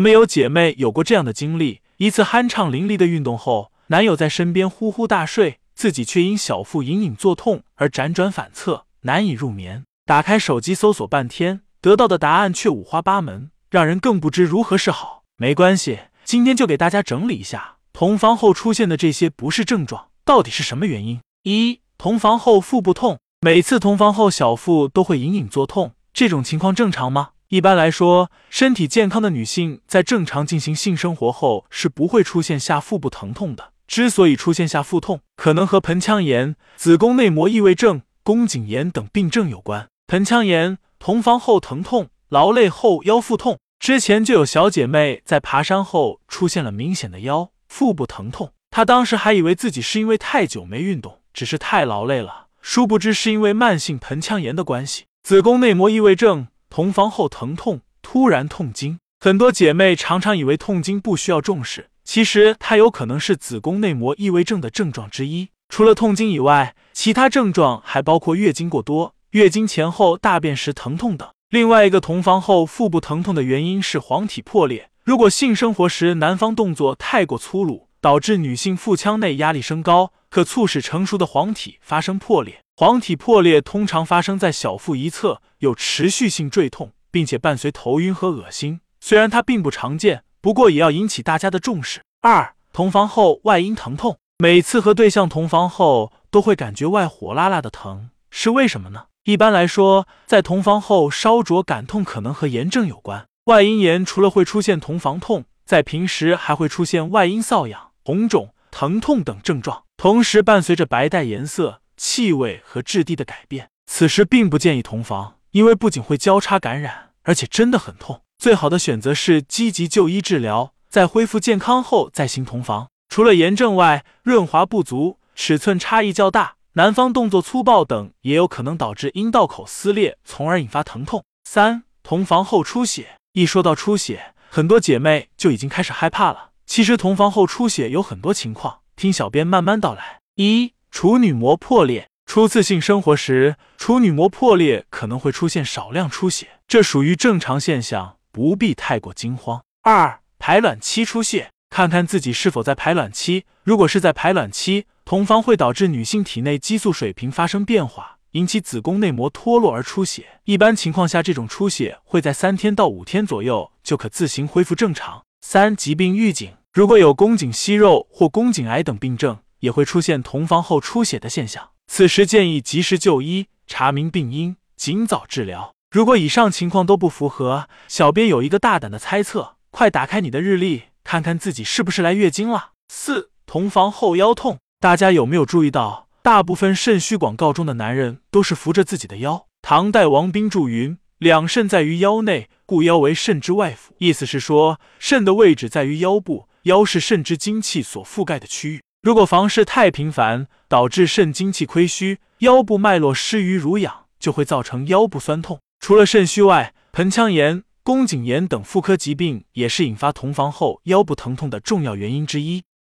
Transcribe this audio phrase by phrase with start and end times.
[0.00, 9.84] 没有姐妹有过这样的经历：一次酣畅淋漓的运动后，男友在身边呼呼大睡，自己却因小腹隐隐作痛而辗转反侧，难以入眠。
[10.06, 15.22] 打开手机搜索半天，得到的答案却五花八门，让人更不知如何是好。
[15.36, 21.20] 没关系，今天就给大家整理一下同房后出现的这些不适症状，到底是什么原因？
[21.44, 27.30] 一、同房后腹部痛，每次同房后小腹都会隐隐作痛，这种情况正常吗？
[27.50, 33.72] 一般来说，身体健康的女性在正常进行性生活后是不会出现下腹部疼痛的。
[33.88, 39.88] 之所以出现下腹痛，可能和盆腔炎、子宫内膜异位症、宫颈炎等病症有关。
[40.06, 43.58] 盆腔炎，同房后疼痛，劳累后腰腹痛。
[43.80, 55.06] 之前就有小姐妹在爬山后出现了明显的腰腹部疼痛，她当时还以为自己是因为太久没运动，只是太劳累了，殊不知是因为慢性盆腔炎的关系。
[55.24, 56.46] 子宫内膜异位症。
[56.70, 65.48] 同房后疼痛，突然痛经，很多姐妹常常以为痛经不需要重视，其实它有可能是子宫内膜异位症的症状之一。
[65.68, 71.28] 除了痛经以外，其他症状还包括月经过多、月经前后大便时疼痛等。
[71.48, 74.90] 另外一个同房后腹部疼痛的原因是黄体破裂。
[75.02, 82.62] 如果性生活时男方动作太过粗鲁，导致女性腹腔内压力升高，可促使成熟的黄体发生破裂。
[82.80, 88.80] 黄体破裂通常发生在小腹一侧，有持续性坠痛，并且伴随头晕和恶心。
[89.02, 92.00] 虽然它并不常见，不过也要引起大家的重视。
[92.22, 99.04] 二、同房后外阴疼痛，每次和对象同房后都会感觉外火辣辣的疼，是为什么呢？
[99.24, 103.26] 一般来说，在同房后烧灼感痛可能和炎症有关。
[103.44, 111.82] 外阴炎除了会出现同房痛，在平时还会出现外阴瘙痒、红肿、疼痛等症状，同时伴随着白带颜色。
[112.00, 118.22] 气味和质地的改变，此时并不建议同房，因为不仅会交叉感染，而且真的很痛。
[118.38, 122.88] 最好的选择是积极就医治疗，在恢复健康后再行同房。
[123.10, 131.22] 除了炎症外，润滑不足、尺寸差异较大、男方动作粗暴等，也有可能导致阴道口撕裂，从而引发疼痛。
[131.44, 136.52] 三、同房后出血，一说到出血，很多姐妹就已经开始害怕了。
[136.64, 140.20] 其实同房后出血有很多情况，听小编慢慢道来。
[140.36, 149.62] 一处女膜破裂，初次性生活时，处女膜破裂可能会出现少量出血，这属于正常现象，不必太过惊慌。
[149.82, 153.44] 二、排卵期出血，看看自己是否在排卵期。
[153.62, 160.40] 如果是在排卵期，同房会导致女性体内激素水平发生变化，引起子宫内膜脱落而出血。
[160.44, 165.22] 一般情况下，这种出血会在三天到五天左右就可自行恢复正常。
[165.40, 169.38] 三、疾病预警，如果有宫颈息肉或宫颈癌等病症。
[169.60, 175.74] 也会出现同房后出血的现象，此时建议及时就医，查明病因，尽早治疗。
[175.90, 182.70] 如果以上情况都不符合，小编有一个大胆的猜测，快打开你的日历，看看自己是不是来月经了。
[182.88, 189.46] 四、同房后腰痛，大家有没有注意到，大部分肾虚广告中的男人都是扶着自己的腰？
[189.62, 198.80] 唐代王冰注云：“两肾在于腰内，故腰为肾之外府。”意思是说，肾的位置在于腰部，腰是肾之精气所覆盖的区域。
[199.02, 205.58] 如果房事太频繁，导致肾精气亏虚，腰部脉络失于濡养，就会造成腰部酸痛。
[205.80, 212.62] 除了肾虚外，盆腔炎、宫颈炎等妇科疾病也是引发同房后腰部疼痛的重要原因之一。